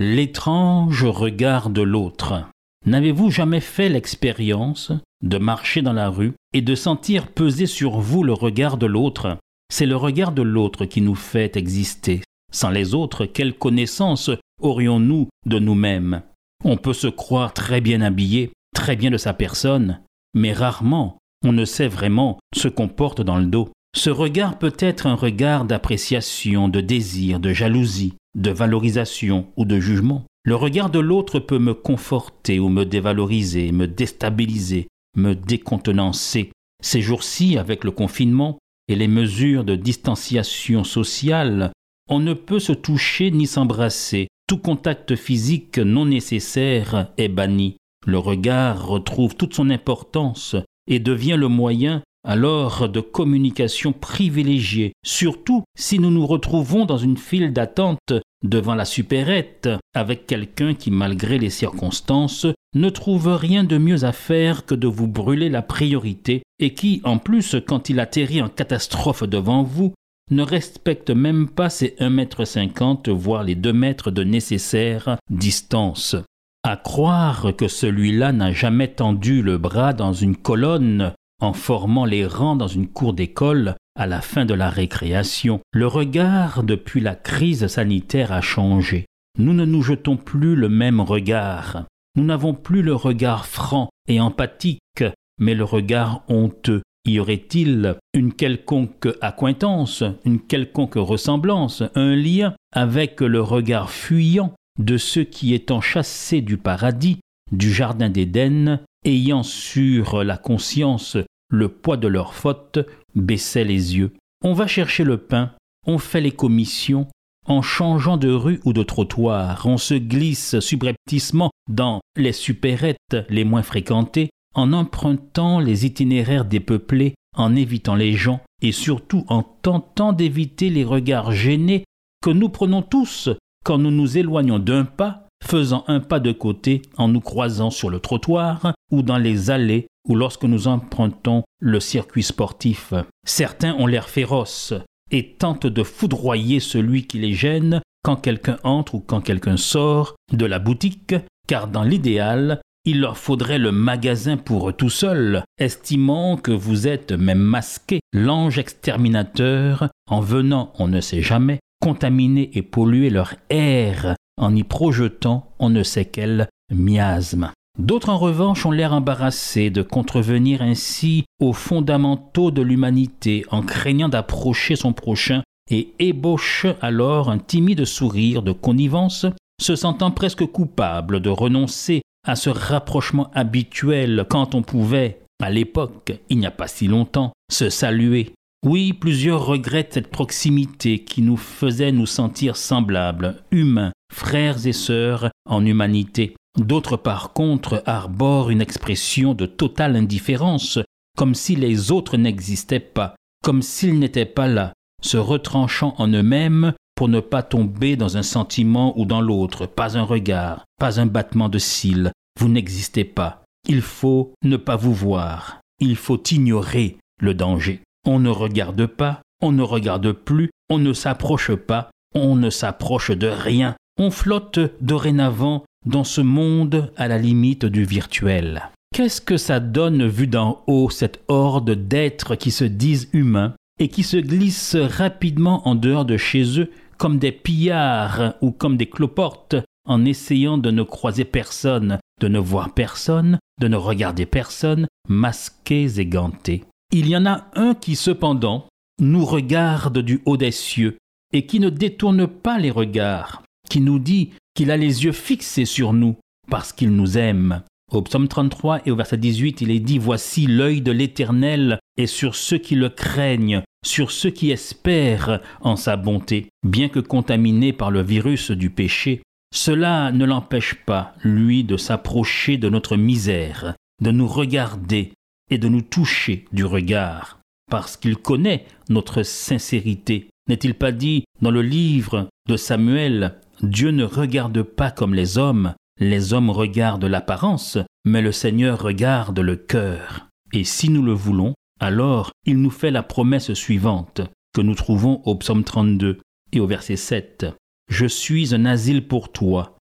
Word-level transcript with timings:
L'étrange 0.00 1.04
regard 1.04 1.70
de 1.70 1.80
l'autre. 1.80 2.48
N'avez-vous 2.84 3.30
jamais 3.30 3.60
fait 3.60 3.88
l'expérience 3.88 4.90
de 5.22 5.38
marcher 5.38 5.82
dans 5.82 5.92
la 5.92 6.08
rue 6.08 6.32
et 6.52 6.62
de 6.62 6.74
sentir 6.74 7.28
peser 7.28 7.66
sur 7.66 8.00
vous 8.00 8.24
le 8.24 8.32
regard 8.32 8.76
de 8.76 8.86
l'autre? 8.86 9.38
C'est 9.72 9.86
le 9.86 9.94
regard 9.94 10.32
de 10.32 10.42
l'autre 10.42 10.84
qui 10.84 11.00
nous 11.00 11.14
fait 11.14 11.56
exister. 11.56 12.22
Sans 12.52 12.70
les 12.70 12.92
autres, 12.92 13.24
quelle 13.24 13.56
connaissance 13.56 14.30
aurions-nous 14.60 15.28
de 15.46 15.60
nous-mêmes? 15.60 16.22
On 16.64 16.76
peut 16.76 16.92
se 16.92 17.06
croire 17.06 17.52
très 17.52 17.80
bien 17.80 18.00
habillé, 18.00 18.50
très 18.74 18.96
bien 18.96 19.12
de 19.12 19.16
sa 19.16 19.32
personne, 19.32 20.00
mais 20.34 20.52
rarement 20.52 21.18
on 21.44 21.52
ne 21.52 21.64
sait 21.64 21.88
vraiment 21.88 22.38
ce 22.54 22.68
qu'on 22.68 22.88
porte 22.88 23.20
dans 23.20 23.36
le 23.36 23.46
dos. 23.46 23.68
Ce 23.94 24.10
regard 24.10 24.58
peut 24.58 24.74
être 24.78 25.06
un 25.06 25.14
regard 25.14 25.66
d'appréciation, 25.66 26.68
de 26.68 26.80
désir, 26.80 27.38
de 27.38 27.52
jalousie, 27.52 28.14
de 28.34 28.50
valorisation 28.50 29.46
ou 29.56 29.64
de 29.64 29.78
jugement. 29.80 30.24
Le 30.44 30.56
regard 30.56 30.90
de 30.90 30.98
l'autre 30.98 31.38
peut 31.38 31.58
me 31.58 31.74
conforter 31.74 32.58
ou 32.58 32.68
me 32.68 32.84
dévaloriser, 32.84 33.72
me 33.72 33.86
déstabiliser, 33.86 34.88
me 35.16 35.34
décontenancer. 35.34 36.50
Ces 36.82 37.00
jours-ci, 37.00 37.56
avec 37.56 37.84
le 37.84 37.90
confinement 37.90 38.58
et 38.88 38.96
les 38.96 39.08
mesures 39.08 39.64
de 39.64 39.74
distanciation 39.74 40.84
sociale, 40.84 41.72
on 42.08 42.20
ne 42.20 42.34
peut 42.34 42.58
se 42.58 42.72
toucher 42.72 43.30
ni 43.30 43.46
s'embrasser. 43.46 44.28
Tout 44.46 44.58
contact 44.58 45.16
physique 45.16 45.78
non 45.78 46.04
nécessaire 46.04 47.12
est 47.16 47.28
banni. 47.28 47.78
Le 48.06 48.18
regard 48.18 48.86
retrouve 48.86 49.34
toute 49.36 49.54
son 49.54 49.70
importance 49.70 50.56
et 50.86 50.98
devient 50.98 51.36
le 51.38 51.48
moyen 51.48 52.02
alors 52.24 52.88
de 52.88 53.00
communication 53.00 53.92
privilégiée, 53.92 54.94
surtout 55.04 55.62
si 55.76 55.98
nous 55.98 56.10
nous 56.10 56.26
retrouvons 56.26 56.86
dans 56.86 56.96
une 56.96 57.18
file 57.18 57.52
d'attente 57.52 58.14
devant 58.42 58.74
la 58.74 58.84
supérette 58.84 59.68
avec 59.94 60.26
quelqu'un 60.26 60.74
qui, 60.74 60.90
malgré 60.90 61.38
les 61.38 61.50
circonstances, 61.50 62.46
ne 62.74 62.88
trouve 62.88 63.34
rien 63.34 63.64
de 63.64 63.78
mieux 63.78 64.04
à 64.04 64.12
faire 64.12 64.64
que 64.66 64.74
de 64.74 64.88
vous 64.88 65.06
brûler 65.06 65.48
la 65.48 65.62
priorité 65.62 66.42
et 66.58 66.74
qui, 66.74 67.00
en 67.04 67.18
plus, 67.18 67.56
quand 67.66 67.88
il 67.90 68.00
atterrit 68.00 68.42
en 68.42 68.48
catastrophe 68.48 69.24
devant 69.24 69.62
vous, 69.62 69.92
ne 70.30 70.42
respecte 70.42 71.10
même 71.10 71.48
pas 71.48 71.68
ses 71.68 71.94
1,50 72.00 73.10
m, 73.10 73.16
voire 73.16 73.44
les 73.44 73.54
2 73.54 73.72
mètres 73.72 74.10
de 74.10 74.24
nécessaire 74.24 75.18
distance. 75.30 76.16
À 76.62 76.76
croire 76.76 77.54
que 77.56 77.68
celui-là 77.68 78.32
n'a 78.32 78.52
jamais 78.52 78.88
tendu 78.88 79.42
le 79.42 79.58
bras 79.58 79.92
dans 79.92 80.14
une 80.14 80.36
colonne 80.36 81.12
en 81.44 81.52
formant 81.52 82.04
les 82.04 82.26
rangs 82.26 82.56
dans 82.56 82.68
une 82.68 82.88
cour 82.88 83.12
d'école 83.12 83.76
à 83.96 84.06
la 84.06 84.20
fin 84.20 84.44
de 84.44 84.54
la 84.54 84.70
récréation. 84.70 85.60
Le 85.72 85.86
regard 85.86 86.62
depuis 86.62 87.00
la 87.00 87.14
crise 87.14 87.66
sanitaire 87.66 88.32
a 88.32 88.40
changé. 88.40 89.06
Nous 89.38 89.52
ne 89.52 89.64
nous 89.64 89.82
jetons 89.82 90.16
plus 90.16 90.56
le 90.56 90.68
même 90.68 91.00
regard. 91.00 91.84
Nous 92.16 92.24
n'avons 92.24 92.54
plus 92.54 92.82
le 92.82 92.94
regard 92.94 93.46
franc 93.46 93.88
et 94.08 94.20
empathique, 94.20 95.04
mais 95.38 95.54
le 95.54 95.64
regard 95.64 96.22
honteux. 96.28 96.82
Y 97.06 97.18
aurait-il 97.18 97.96
une 98.14 98.32
quelconque 98.32 99.08
accointance, 99.20 100.02
une 100.24 100.40
quelconque 100.40 100.94
ressemblance, 100.96 101.82
un 101.94 102.16
lien 102.16 102.54
avec 102.72 103.20
le 103.20 103.42
regard 103.42 103.90
fuyant 103.90 104.54
de 104.78 104.96
ceux 104.96 105.24
qui 105.24 105.52
étant 105.52 105.82
chassés 105.82 106.40
du 106.40 106.56
paradis, 106.56 107.18
du 107.52 107.72
jardin 107.72 108.08
d'Éden, 108.08 108.80
ayant 109.04 109.42
sur 109.42 110.24
la 110.24 110.38
conscience 110.38 111.18
le 111.54 111.68
poids 111.68 111.96
de 111.96 112.08
leurs 112.08 112.34
fautes, 112.34 112.78
baissaient 113.14 113.64
les 113.64 113.96
yeux. 113.96 114.12
On 114.42 114.52
va 114.52 114.66
chercher 114.66 115.04
le 115.04 115.18
pain, 115.18 115.52
on 115.86 115.98
fait 115.98 116.20
les 116.20 116.32
commissions, 116.32 117.06
en 117.46 117.62
changeant 117.62 118.16
de 118.16 118.30
rue 118.30 118.60
ou 118.64 118.72
de 118.72 118.82
trottoir, 118.82 119.66
on 119.66 119.76
se 119.76 119.94
glisse 119.94 120.58
subrepticement 120.60 121.50
dans 121.68 122.00
les 122.16 122.32
supérettes 122.32 123.16
les 123.28 123.44
moins 123.44 123.62
fréquentées, 123.62 124.30
en 124.54 124.72
empruntant 124.72 125.60
les 125.60 125.84
itinéraires 125.84 126.44
dépeuplés, 126.44 127.14
en 127.36 127.54
évitant 127.54 127.96
les 127.96 128.12
gens, 128.12 128.40
et 128.62 128.72
surtout 128.72 129.24
en 129.28 129.42
tentant 129.42 130.12
d'éviter 130.12 130.70
les 130.70 130.84
regards 130.84 131.32
gênés 131.32 131.84
que 132.22 132.30
nous 132.30 132.48
prenons 132.48 132.82
tous 132.82 133.28
quand 133.64 133.78
nous 133.78 133.90
nous 133.90 134.16
éloignons 134.16 134.58
d'un 134.58 134.84
pas, 134.84 135.28
faisant 135.44 135.84
un 135.88 136.00
pas 136.00 136.20
de 136.20 136.32
côté 136.32 136.82
en 136.96 137.08
nous 137.08 137.20
croisant 137.20 137.70
sur 137.70 137.90
le 137.90 138.00
trottoir 138.00 138.72
ou 138.90 139.02
dans 139.02 139.18
les 139.18 139.50
allées 139.50 139.86
ou 140.08 140.14
lorsque 140.14 140.44
nous 140.44 140.68
empruntons 140.68 141.43
le 141.60 141.80
circuit 141.80 142.22
sportif. 142.22 142.92
Certains 143.26 143.74
ont 143.74 143.86
l'air 143.86 144.08
féroces 144.08 144.74
et 145.10 145.34
tentent 145.34 145.66
de 145.66 145.82
foudroyer 145.82 146.60
celui 146.60 147.06
qui 147.06 147.18
les 147.18 147.34
gêne 147.34 147.80
quand 148.02 148.16
quelqu'un 148.16 148.58
entre 148.64 148.96
ou 148.96 149.00
quand 149.00 149.20
quelqu'un 149.20 149.56
sort 149.56 150.14
de 150.32 150.44
la 150.44 150.58
boutique, 150.58 151.14
car 151.48 151.68
dans 151.68 151.82
l'idéal, 151.82 152.60
il 152.84 153.00
leur 153.00 153.16
faudrait 153.16 153.58
le 153.58 153.72
magasin 153.72 154.36
pour 154.36 154.68
eux 154.68 154.72
tout 154.74 154.90
seuls, 154.90 155.42
estimant 155.58 156.36
que 156.36 156.52
vous 156.52 156.86
êtes 156.86 157.12
même 157.12 157.38
masqué, 157.38 158.00
l'ange 158.12 158.58
exterminateur, 158.58 159.88
en 160.10 160.20
venant, 160.20 160.72
on 160.78 160.88
ne 160.88 161.00
sait 161.00 161.22
jamais, 161.22 161.60
contaminer 161.80 162.50
et 162.52 162.62
polluer 162.62 163.08
leur 163.08 163.34
air 163.48 164.16
en 164.36 164.54
y 164.54 164.64
projetant 164.64 165.54
on 165.58 165.70
ne 165.70 165.82
sait 165.82 166.06
quel 166.06 166.48
miasme. 166.72 167.52
D'autres 167.78 168.10
en 168.10 168.18
revanche 168.18 168.64
ont 168.66 168.70
l'air 168.70 168.92
embarrassés 168.92 169.70
de 169.70 169.82
contrevenir 169.82 170.62
ainsi 170.62 171.24
aux 171.40 171.52
fondamentaux 171.52 172.52
de 172.52 172.62
l'humanité 172.62 173.44
en 173.50 173.62
craignant 173.62 174.08
d'approcher 174.08 174.76
son 174.76 174.92
prochain 174.92 175.42
et 175.70 175.92
ébauchent 175.98 176.66
alors 176.80 177.30
un 177.30 177.38
timide 177.38 177.84
sourire 177.84 178.42
de 178.42 178.52
connivence, 178.52 179.26
se 179.60 179.76
sentant 179.76 180.10
presque 180.10 180.46
coupable 180.46 181.20
de 181.20 181.30
renoncer 181.30 182.02
à 182.26 182.36
ce 182.36 182.50
rapprochement 182.50 183.30
habituel 183.34 184.24
quand 184.28 184.54
on 184.54 184.62
pouvait, 184.62 185.20
à 185.42 185.50
l'époque, 185.50 186.12
il 186.28 186.38
n'y 186.38 186.46
a 186.46 186.50
pas 186.50 186.68
si 186.68 186.86
longtemps, 186.86 187.32
se 187.50 187.70
saluer. 187.70 188.32
Oui, 188.64 188.92
plusieurs 188.92 189.44
regrettent 189.44 189.94
cette 189.94 190.10
proximité 190.10 191.00
qui 191.00 191.22
nous 191.22 191.36
faisait 191.36 191.92
nous 191.92 192.06
sentir 192.06 192.56
semblables, 192.56 193.42
humains, 193.50 193.92
frères 194.12 194.66
et 194.66 194.72
sœurs 194.72 195.30
en 195.46 195.66
humanité. 195.66 196.34
D'autres 196.58 196.96
par 196.96 197.32
contre 197.32 197.82
arborent 197.86 198.50
une 198.50 198.60
expression 198.60 199.34
de 199.34 199.46
totale 199.46 199.96
indifférence, 199.96 200.78
comme 201.16 201.34
si 201.34 201.56
les 201.56 201.90
autres 201.90 202.16
n'existaient 202.16 202.80
pas, 202.80 203.16
comme 203.42 203.62
s'ils 203.62 203.98
n'étaient 203.98 204.24
pas 204.24 204.46
là, 204.46 204.72
se 205.02 205.16
retranchant 205.16 205.94
en 205.98 206.08
eux-mêmes 206.08 206.72
pour 206.94 207.08
ne 207.08 207.20
pas 207.20 207.42
tomber 207.42 207.96
dans 207.96 208.16
un 208.16 208.22
sentiment 208.22 208.98
ou 208.98 209.04
dans 209.04 209.20
l'autre, 209.20 209.66
pas 209.66 209.98
un 209.98 210.02
regard, 210.02 210.64
pas 210.78 211.00
un 211.00 211.06
battement 211.06 211.48
de 211.48 211.58
cils, 211.58 212.12
vous 212.38 212.48
n'existez 212.48 213.04
pas. 213.04 213.42
Il 213.68 213.82
faut 213.82 214.32
ne 214.44 214.56
pas 214.56 214.76
vous 214.76 214.94
voir, 214.94 215.60
il 215.80 215.96
faut 215.96 216.22
ignorer 216.30 216.98
le 217.20 217.34
danger. 217.34 217.80
On 218.06 218.20
ne 218.20 218.30
regarde 218.30 218.86
pas, 218.86 219.22
on 219.40 219.52
ne 219.52 219.62
regarde 219.62 220.12
plus, 220.12 220.50
on 220.70 220.78
ne 220.78 220.92
s'approche 220.92 221.54
pas, 221.54 221.90
on 222.14 222.36
ne 222.36 222.50
s'approche 222.50 223.10
de 223.10 223.26
rien. 223.26 223.76
On 223.98 224.10
flotte 224.10 224.58
dorénavant 224.80 225.64
dans 225.86 226.04
ce 226.04 226.20
monde 226.20 226.92
à 226.96 227.06
la 227.06 227.18
limite 227.18 227.64
du 227.64 227.84
virtuel. 227.84 228.70
Qu'est-ce 228.92 229.20
que 229.20 229.36
ça 229.36 229.60
donne 229.60 230.06
vu 230.06 230.26
d'en 230.26 230.62
haut 230.66 230.90
cette 230.90 231.22
horde 231.28 231.70
d'êtres 231.70 232.34
qui 232.34 232.50
se 232.50 232.64
disent 232.64 233.08
humains 233.12 233.54
et 233.78 233.88
qui 233.88 234.02
se 234.02 234.16
glissent 234.16 234.76
rapidement 234.76 235.66
en 235.68 235.74
dehors 235.74 236.04
de 236.04 236.16
chez 236.16 236.60
eux 236.60 236.70
comme 236.98 237.18
des 237.18 237.32
pillards 237.32 238.34
ou 238.40 238.50
comme 238.50 238.76
des 238.76 238.88
cloportes 238.88 239.56
en 239.86 240.04
essayant 240.04 240.58
de 240.58 240.70
ne 240.70 240.82
croiser 240.82 241.24
personne, 241.24 241.98
de 242.20 242.28
ne 242.28 242.38
voir 242.38 242.72
personne, 242.74 243.38
de 243.60 243.68
ne 243.68 243.76
regarder 243.76 244.26
personne, 244.26 244.86
masqués 245.08 246.00
et 246.00 246.06
gantés. 246.06 246.64
Il 246.92 247.08
y 247.08 247.16
en 247.16 247.26
a 247.26 247.46
un 247.54 247.74
qui 247.74 247.96
cependant 247.96 248.66
nous 249.00 249.24
regarde 249.24 249.98
du 249.98 250.20
haut 250.24 250.36
des 250.36 250.52
cieux 250.52 250.96
et 251.32 251.46
qui 251.46 251.60
ne 251.60 251.68
détourne 251.68 252.26
pas 252.26 252.58
les 252.58 252.70
regards, 252.70 253.42
qui 253.68 253.80
nous 253.80 253.98
dit 253.98 254.30
qu'il 254.54 254.70
a 254.70 254.76
les 254.76 255.04
yeux 255.04 255.12
fixés 255.12 255.64
sur 255.64 255.92
nous 255.92 256.16
parce 256.50 256.72
qu'il 256.72 256.90
nous 256.90 257.18
aime. 257.18 257.62
Au 257.92 258.02
psaume 258.02 258.28
33 258.28 258.80
et 258.86 258.90
au 258.90 258.96
verset 258.96 259.18
18, 259.18 259.60
il 259.60 259.70
est 259.70 259.80
dit 259.80 259.98
Voici 259.98 260.46
l'œil 260.46 260.80
de 260.80 260.90
l'Éternel 260.90 261.78
est 261.96 262.06
sur 262.06 262.34
ceux 262.34 262.58
qui 262.58 262.74
le 262.74 262.88
craignent, 262.88 263.62
sur 263.84 264.10
ceux 264.10 264.30
qui 264.30 264.50
espèrent 264.50 265.40
en 265.60 265.76
sa 265.76 265.96
bonté. 265.96 266.48
Bien 266.66 266.88
que 266.88 266.98
contaminés 267.00 267.72
par 267.72 267.90
le 267.90 268.02
virus 268.02 268.50
du 268.50 268.70
péché, 268.70 269.22
cela 269.54 270.10
ne 270.10 270.24
l'empêche 270.24 270.74
pas, 270.86 271.14
lui, 271.22 271.62
de 271.62 271.76
s'approcher 271.76 272.56
de 272.56 272.68
notre 272.68 272.96
misère, 272.96 273.74
de 274.02 274.10
nous 274.10 274.26
regarder 274.26 275.12
et 275.50 275.58
de 275.58 275.68
nous 275.68 275.82
toucher 275.82 276.46
du 276.52 276.64
regard, 276.64 277.38
parce 277.70 277.96
qu'il 277.96 278.16
connaît 278.16 278.64
notre 278.88 279.22
sincérité. 279.22 280.28
N'est-il 280.48 280.74
pas 280.74 280.90
dit 280.90 281.24
dans 281.40 281.52
le 281.52 281.62
livre 281.62 282.28
de 282.48 282.56
Samuel, 282.56 283.36
Dieu 283.64 283.90
ne 283.90 284.04
regarde 284.04 284.62
pas 284.62 284.90
comme 284.90 285.14
les 285.14 285.38
hommes, 285.38 285.74
les 285.98 286.32
hommes 286.32 286.50
regardent 286.50 287.04
l'apparence, 287.04 287.78
mais 288.04 288.20
le 288.20 288.32
Seigneur 288.32 288.82
regarde 288.82 289.38
le 289.38 289.56
cœur. 289.56 290.28
Et 290.52 290.64
si 290.64 290.90
nous 290.90 291.02
le 291.02 291.12
voulons, 291.12 291.54
alors 291.80 292.30
il 292.46 292.60
nous 292.60 292.70
fait 292.70 292.90
la 292.90 293.02
promesse 293.02 293.54
suivante, 293.54 294.20
que 294.54 294.60
nous 294.60 294.74
trouvons 294.74 295.22
au 295.24 295.34
psaume 295.36 295.64
32 295.64 296.20
et 296.52 296.60
au 296.60 296.66
verset 296.66 296.96
7. 296.96 297.46
Je 297.90 298.06
suis 298.06 298.54
un 298.54 298.66
asile 298.66 299.08
pour 299.08 299.32
toi. 299.32 299.76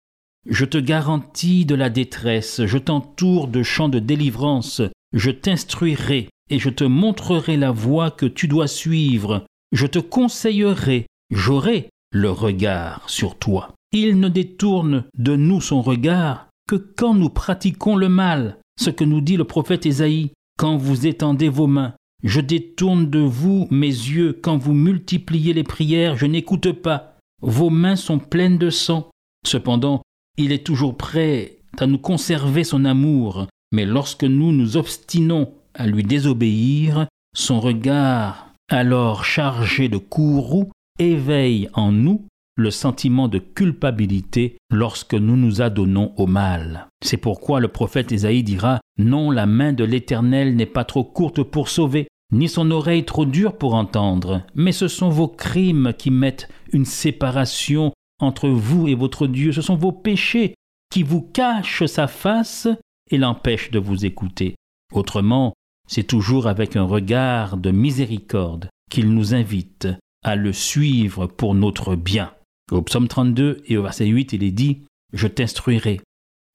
Je 0.49 0.65
te 0.65 0.77
garantis 0.77 1.65
de 1.65 1.75
la 1.75 1.89
détresse, 1.89 2.65
je 2.65 2.77
t'entoure 2.77 3.47
de 3.47 3.63
champs 3.63 3.89
de 3.89 3.99
délivrance, 3.99 4.81
je 5.13 5.31
t'instruirai 5.31 6.29
et 6.49 6.59
je 6.59 6.69
te 6.69 6.83
montrerai 6.83 7.57
la 7.57 7.71
voie 7.71 8.11
que 8.11 8.25
tu 8.25 8.47
dois 8.47 8.67
suivre, 8.67 9.45
je 9.71 9.87
te 9.87 9.99
conseillerai, 9.99 11.07
j'aurai 11.31 11.89
le 12.13 12.29
regard 12.31 13.09
sur 13.09 13.37
toi. 13.37 13.73
Il 13.91 14.19
ne 14.19 14.29
détourne 14.29 15.03
de 15.17 15.35
nous 15.35 15.59
son 15.59 15.81
regard 15.81 16.47
que 16.69 16.75
quand 16.75 17.13
nous 17.13 17.29
pratiquons 17.29 17.95
le 17.95 18.07
mal, 18.07 18.57
ce 18.79 18.89
que 18.89 19.03
nous 19.03 19.19
dit 19.19 19.35
le 19.35 19.43
prophète 19.43 19.85
Ésaïe, 19.85 20.31
quand 20.57 20.77
vous 20.77 21.07
étendez 21.07 21.49
vos 21.49 21.67
mains. 21.67 21.93
Je 22.23 22.39
détourne 22.39 23.09
de 23.09 23.19
vous 23.19 23.67
mes 23.69 23.87
yeux, 23.87 24.39
quand 24.41 24.57
vous 24.57 24.73
multipliez 24.73 25.53
les 25.53 25.63
prières, 25.63 26.15
je 26.15 26.25
n'écoute 26.25 26.71
pas. 26.71 27.17
Vos 27.41 27.69
mains 27.69 27.97
sont 27.97 28.19
pleines 28.19 28.57
de 28.57 28.69
sang. 28.69 29.09
Cependant, 29.45 30.01
il 30.37 30.53
est 30.53 30.65
toujours 30.65 30.95
prêt 30.95 31.57
à 31.77 31.87
nous 31.87 31.97
conserver 31.97 32.63
son 32.63 32.85
amour, 32.85 33.47
mais 33.73 33.85
lorsque 33.85 34.23
nous 34.23 34.51
nous 34.51 34.77
obstinons 34.77 35.51
à 35.73 35.87
lui 35.87 36.03
désobéir, 36.03 37.07
son 37.35 37.59
regard, 37.59 38.53
alors 38.69 39.25
chargé 39.25 39.89
de 39.89 39.97
courroux, 39.97 40.71
éveille 40.99 41.69
en 41.73 41.91
nous 41.91 42.27
le 42.55 42.69
sentiment 42.69 43.27
de 43.27 43.39
culpabilité 43.39 44.57
lorsque 44.71 45.15
nous 45.15 45.35
nous 45.35 45.61
adonnons 45.61 46.13
au 46.17 46.27
mal. 46.27 46.87
C'est 47.03 47.17
pourquoi 47.17 47.59
le 47.59 47.67
prophète 47.67 48.11
Ésaïe 48.11 48.43
dira 48.43 48.79
Non, 48.97 49.31
la 49.31 49.45
main 49.45 49.73
de 49.73 49.83
l'Éternel 49.83 50.55
n'est 50.55 50.65
pas 50.67 50.85
trop 50.85 51.03
courte 51.03 51.41
pour 51.41 51.69
sauver, 51.69 52.07
ni 52.31 52.47
son 52.47 52.69
oreille 52.71 53.05
trop 53.05 53.25
dure 53.25 53.57
pour 53.57 53.73
entendre, 53.73 54.43
mais 54.55 54.71
ce 54.71 54.87
sont 54.87 55.09
vos 55.09 55.27
crimes 55.27 55.93
qui 55.97 56.11
mettent 56.11 56.47
une 56.71 56.85
séparation 56.85 57.91
entre 58.19 58.49
vous 58.49 58.87
et 58.87 58.95
votre 58.95 59.27
Dieu, 59.27 59.51
ce 59.51 59.61
sont 59.61 59.75
vos 59.75 59.91
péchés 59.91 60.53
qui 60.91 61.03
vous 61.03 61.21
cachent 61.21 61.85
sa 61.85 62.07
face 62.07 62.67
et 63.09 63.17
l'empêchent 63.17 63.71
de 63.71 63.79
vous 63.79 64.05
écouter. 64.05 64.55
Autrement, 64.93 65.53
c'est 65.87 66.03
toujours 66.03 66.47
avec 66.47 66.75
un 66.75 66.83
regard 66.83 67.57
de 67.57 67.71
miséricorde 67.71 68.69
qu'il 68.89 69.09
nous 69.09 69.33
invite 69.33 69.87
à 70.23 70.35
le 70.35 70.53
suivre 70.53 71.27
pour 71.27 71.55
notre 71.55 71.95
bien. 71.95 72.31
Au 72.71 72.81
psaume 72.81 73.07
32 73.07 73.63
et 73.67 73.77
au 73.77 73.83
verset 73.83 74.05
8, 74.05 74.33
il 74.33 74.43
est 74.43 74.51
dit 74.51 74.81
Je 75.11 75.27
t'instruirai, 75.27 75.99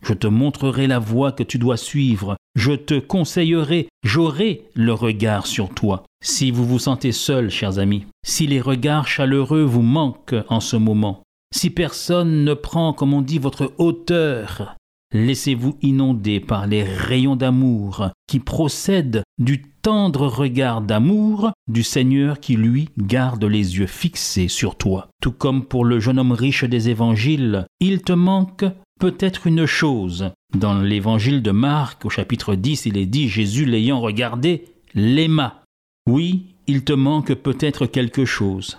je 0.05 0.15
te 0.15 0.27
montrerai 0.27 0.87
la 0.87 0.99
voie 0.99 1.33
que 1.33 1.43
tu 1.43 1.59
dois 1.59 1.77
suivre, 1.77 2.37
je 2.55 2.73
te 2.73 2.99
conseillerai, 2.99 3.89
j'aurai 4.05 4.63
le 4.75 4.93
regard 4.93 5.47
sur 5.47 5.69
toi. 5.71 6.05
Si 6.23 6.51
vous 6.51 6.67
vous 6.67 6.79
sentez 6.79 7.13
seul, 7.13 7.51
chers 7.51 7.79
amis, 7.79 8.07
si 8.25 8.47
les 8.47 8.61
regards 8.61 9.09
chaleureux 9.09 9.63
vous 9.63 9.83
manquent 9.83 10.37
en 10.49 10.61
ce 10.61 10.77
moment, 10.77 11.23
si 11.55 11.71
personne 11.71 12.45
ne 12.45 12.55
prend, 12.55 12.93
comme 12.93 13.15
on 13.15 13.23
dit, 13.23 13.39
votre 13.39 13.73
hauteur, 13.79 14.77
Laissez-vous 15.13 15.79
inonder 15.81 16.39
par 16.39 16.67
les 16.67 16.83
rayons 16.83 17.37
d'amour 17.37 18.11
qui 18.27 18.41
procèdent 18.41 19.23
du 19.39 19.63
tendre 19.81 20.27
regard 20.27 20.83
d'amour 20.83 21.53
du 21.67 21.83
Seigneur 21.83 22.41
qui 22.41 22.57
lui 22.57 22.91
garde 22.99 23.45
les 23.45 23.79
yeux 23.79 23.87
fixés 23.87 24.49
sur 24.49 24.77
toi. 24.77 25.09
Tout 25.23 25.33
comme 25.33 25.65
pour 25.65 25.87
le 25.87 25.99
jeune 25.99 26.19
homme 26.19 26.33
riche 26.33 26.65
des 26.65 26.91
évangiles, 26.91 27.67
il 27.81 28.03
te 28.03 28.13
manque 28.13 28.67
peut-être 29.01 29.47
une 29.47 29.65
chose. 29.65 30.31
Dans 30.55 30.79
l'évangile 30.79 31.43
de 31.43 31.53
Marc 31.53 32.05
au 32.05 32.11
chapitre 32.11 32.55
10, 32.55 32.85
il 32.85 32.99
est 32.99 33.07
dit 33.07 33.31
Jésus 33.31 33.65
l'ayant 33.65 34.01
regardé 34.01 34.67
l'aima. 34.93 35.63
Oui, 36.07 36.55
il 36.67 36.85
te 36.85 36.93
manque 36.93 37.33
peut-être 37.33 37.87
quelque 37.87 38.27
chose. 38.27 38.77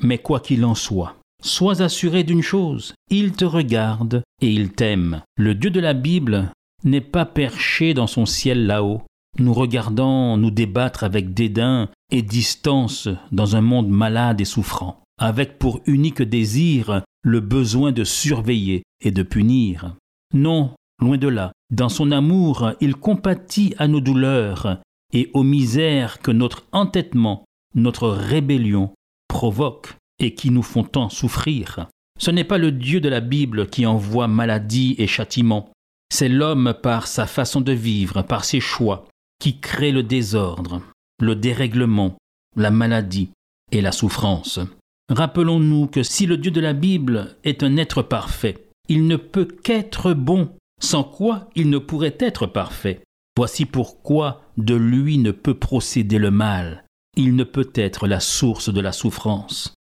Mais 0.00 0.18
quoi 0.18 0.38
qu'il 0.38 0.64
en 0.64 0.76
soit, 0.76 1.16
Sois 1.46 1.82
assuré 1.82 2.24
d'une 2.24 2.40
chose, 2.40 2.94
il 3.10 3.32
te 3.32 3.44
regarde 3.44 4.22
et 4.40 4.50
il 4.50 4.72
t'aime. 4.72 5.20
Le 5.36 5.54
Dieu 5.54 5.68
de 5.68 5.78
la 5.78 5.92
Bible 5.92 6.50
n'est 6.84 7.02
pas 7.02 7.26
perché 7.26 7.92
dans 7.92 8.06
son 8.06 8.24
ciel 8.24 8.66
là-haut, 8.66 9.02
nous 9.38 9.52
regardant 9.52 10.38
nous 10.38 10.50
débattre 10.50 11.04
avec 11.04 11.34
dédain 11.34 11.90
et 12.10 12.22
distance 12.22 13.10
dans 13.30 13.56
un 13.56 13.60
monde 13.60 13.90
malade 13.90 14.40
et 14.40 14.46
souffrant, 14.46 15.02
avec 15.18 15.58
pour 15.58 15.82
unique 15.84 16.22
désir 16.22 17.02
le 17.22 17.40
besoin 17.40 17.92
de 17.92 18.04
surveiller 18.04 18.82
et 19.02 19.10
de 19.10 19.22
punir. 19.22 19.96
Non, 20.32 20.70
loin 20.98 21.18
de 21.18 21.28
là, 21.28 21.52
dans 21.70 21.90
son 21.90 22.10
amour, 22.10 22.72
il 22.80 22.96
compatit 22.96 23.74
à 23.76 23.86
nos 23.86 24.00
douleurs 24.00 24.78
et 25.12 25.30
aux 25.34 25.42
misères 25.42 26.20
que 26.20 26.30
notre 26.30 26.64
entêtement, 26.72 27.44
notre 27.74 28.08
rébellion 28.08 28.94
provoque 29.28 29.98
et 30.18 30.34
qui 30.34 30.50
nous 30.50 30.62
font 30.62 30.84
tant 30.84 31.08
souffrir. 31.08 31.88
Ce 32.18 32.30
n'est 32.30 32.44
pas 32.44 32.58
le 32.58 32.72
Dieu 32.72 33.00
de 33.00 33.08
la 33.08 33.20
Bible 33.20 33.68
qui 33.68 33.86
envoie 33.86 34.28
maladie 34.28 34.94
et 34.98 35.06
châtiment, 35.06 35.70
c'est 36.12 36.28
l'homme 36.28 36.74
par 36.80 37.06
sa 37.06 37.26
façon 37.26 37.60
de 37.60 37.72
vivre, 37.72 38.22
par 38.22 38.44
ses 38.44 38.60
choix, 38.60 39.08
qui 39.40 39.58
crée 39.58 39.90
le 39.90 40.02
désordre, 40.02 40.80
le 41.20 41.34
dérèglement, 41.34 42.16
la 42.56 42.70
maladie 42.70 43.30
et 43.72 43.80
la 43.80 43.90
souffrance. 43.90 44.60
Rappelons-nous 45.08 45.88
que 45.88 46.02
si 46.02 46.26
le 46.26 46.36
Dieu 46.36 46.50
de 46.50 46.60
la 46.60 46.72
Bible 46.72 47.36
est 47.42 47.62
un 47.62 47.76
être 47.76 48.02
parfait, 48.02 48.68
il 48.88 49.06
ne 49.06 49.16
peut 49.16 49.46
qu'être 49.46 50.12
bon, 50.12 50.50
sans 50.80 51.02
quoi 51.02 51.48
il 51.56 51.68
ne 51.68 51.78
pourrait 51.78 52.16
être 52.20 52.46
parfait. 52.46 53.00
Voici 53.36 53.66
pourquoi 53.66 54.42
de 54.56 54.76
lui 54.76 55.18
ne 55.18 55.32
peut 55.32 55.58
procéder 55.58 56.18
le 56.18 56.30
mal, 56.30 56.84
il 57.16 57.34
ne 57.34 57.44
peut 57.44 57.70
être 57.74 58.06
la 58.06 58.20
source 58.20 58.72
de 58.72 58.80
la 58.80 58.92
souffrance 58.92 59.74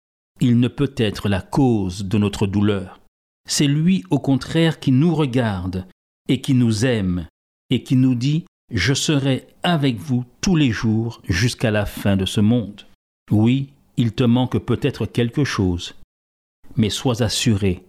il 0.40 0.58
ne 0.58 0.68
peut 0.68 0.94
être 0.96 1.28
la 1.28 1.42
cause 1.42 2.04
de 2.04 2.18
notre 2.18 2.46
douleur. 2.46 3.00
C'est 3.48 3.66
lui 3.66 4.04
au 4.10 4.18
contraire 4.18 4.80
qui 4.80 4.92
nous 4.92 5.14
regarde 5.14 5.86
et 6.28 6.40
qui 6.40 6.54
nous 6.54 6.84
aime 6.84 7.26
et 7.68 7.82
qui 7.82 7.96
nous 7.96 8.14
dit 8.14 8.44
Je 8.72 8.94
serai 8.94 9.46
avec 9.62 9.96
vous 9.96 10.24
tous 10.40 10.56
les 10.56 10.70
jours 10.70 11.20
jusqu'à 11.28 11.70
la 11.70 11.86
fin 11.86 12.16
de 12.16 12.24
ce 12.24 12.40
monde. 12.40 12.86
Oui, 13.30 13.72
il 13.96 14.12
te 14.12 14.24
manque 14.24 14.58
peut-être 14.58 15.06
quelque 15.06 15.44
chose, 15.44 15.94
mais 16.76 16.90
sois 16.90 17.22
assuré 17.22 17.84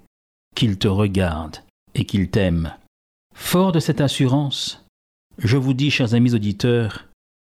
qu'il 0.56 0.78
te 0.78 0.88
regarde 0.88 1.58
et 1.96 2.06
qu'il 2.06 2.30
t'aime. 2.30 2.74
Fort 3.34 3.72
de 3.72 3.80
cette 3.80 4.02
assurance, 4.02 4.86
je 5.38 5.58
vous 5.58 5.74
dis, 5.74 5.90
chers 5.90 6.14
amis 6.14 6.34
auditeurs, 6.34 7.08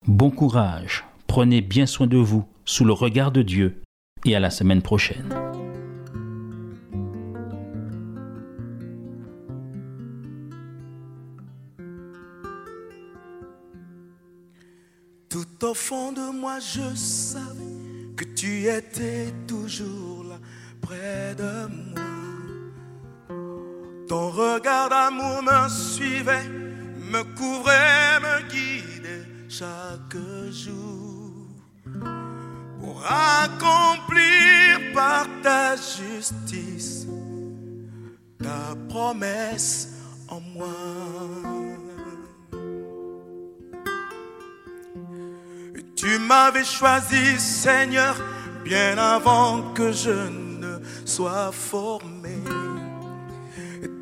bon 0.06 0.30
courage, 0.30 1.06
prenez 1.28 1.62
bien 1.62 1.86
soin 1.86 2.08
de 2.08 2.18
vous 2.18 2.46
sous 2.66 2.84
le 2.84 2.94
regard 2.94 3.32
de 3.32 3.42
Dieu 3.42 3.82
et 4.26 4.36
à 4.36 4.40
la 4.40 4.50
semaine 4.50 4.82
prochaine. 4.82 5.30
Tout 15.30 15.66
au 15.66 15.74
fond 15.74 16.12
de 16.12 16.32
moi, 16.32 16.60
je 16.60 16.96
savais 16.96 18.16
que 18.18 18.26
tu 18.26 18.68
étais 18.68 19.34
toujours 19.48 20.26
là, 20.26 20.38
près 20.82 21.36
de 21.36 21.68
moi. 21.68 22.02
Ton 24.08 24.30
regard 24.30 24.90
d'amour 24.90 25.42
me 25.42 25.70
suivait, 25.70 26.50
me 27.14 27.24
couvrait, 27.36 28.20
me 28.20 28.50
guidait 28.50 29.26
chaque 29.48 30.18
jour 30.52 31.31
accomplir 33.06 34.94
par 34.94 35.28
ta 35.42 35.76
justice 35.76 37.08
ta 38.42 38.76
promesse 38.90 39.90
en 40.28 40.42
moi. 40.54 40.68
Tu 45.96 46.18
m'avais 46.18 46.64
choisi, 46.64 47.40
Seigneur, 47.40 48.16
bien 48.64 48.98
avant 48.98 49.72
que 49.74 49.92
je 49.92 50.10
ne 50.10 50.80
sois 51.06 51.52
formé. 51.52 52.38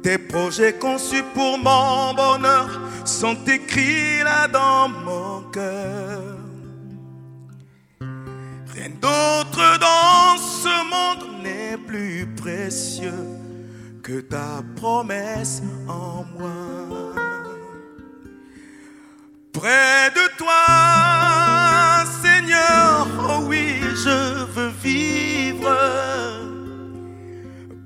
Tes 0.01 0.17
projets 0.17 0.73
conçus 0.73 1.23
pour 1.33 1.57
mon 1.57 2.13
bonheur 2.13 2.69
sont 3.03 3.37
écrits 3.45 4.23
là 4.23 4.47
dans 4.47 4.87
mon 4.87 5.41
cœur. 5.51 6.48
Rien 9.01 9.11
d'autre 9.11 9.79
dans 9.79 10.37
ce 10.37 10.83
monde 10.89 11.43
n'est 11.43 11.77
plus 11.77 12.27
précieux 12.35 13.13
que 14.03 14.21
ta 14.21 14.63
promesse 14.75 15.61
en 15.87 16.25
moi. 16.37 16.49
Près 19.53 20.09
de 20.15 20.37
toi, 20.37 22.05
Seigneur, 22.21 23.07
oh 23.29 23.43
oui, 23.47 23.79
je 23.81 24.45
veux 24.45 24.71
vivre. 24.81 25.75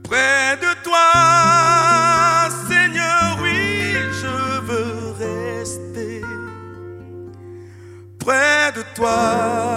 Près 0.04 0.58
de 0.58 0.84
toi, 0.84 2.50
Seigneur, 2.68 3.38
oui, 3.42 3.94
je 4.22 4.62
veux 4.62 5.12
rester. 5.20 6.22
Près 8.20 8.72
de 8.76 8.84
toi, 8.96 9.73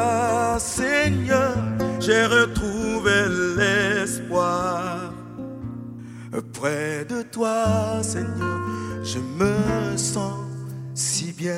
Près 6.60 7.04
de 7.04 7.20
toi, 7.20 8.02
Seigneur, 8.02 8.60
je 9.02 9.18
me 9.18 9.96
sens 9.96 10.32
si 10.94 11.32
bien. 11.32 11.52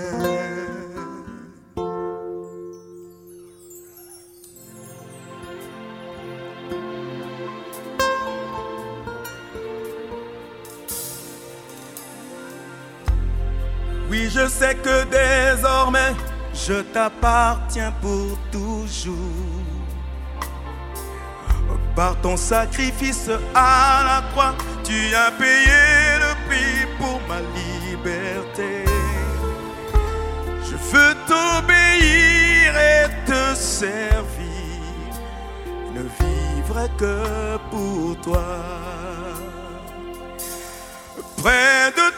Oui, 14.11 14.29
je 14.31 14.49
sais 14.49 14.75
que 14.75 15.05
désormais, 15.05 16.15
je 16.53 16.81
t'appartiens 16.93 17.93
pour 18.01 18.37
toujours. 18.51 19.15
Par 21.95 22.21
ton 22.21 22.37
sacrifice 22.37 23.31
à 23.55 24.03
la 24.05 24.29
croix, 24.33 24.55
tu 24.89 25.15
as 25.15 25.31
payé 25.33 25.83
le 26.25 26.33
prix 26.47 26.81
pour 26.99 27.21
ma 27.29 27.41
liberté. 27.61 28.73
Je 30.69 30.77
veux 30.91 31.15
t'obéir 31.31 32.67
et 32.93 33.07
te 33.27 33.55
servir, 33.55 35.13
ne 35.95 36.03
vivre 36.21 36.89
que 36.97 37.59
pour 37.71 38.19
toi. 38.23 38.49
Près 41.43 41.93
de 42.01 42.18